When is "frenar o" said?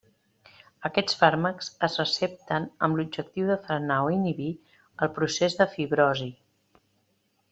3.67-4.09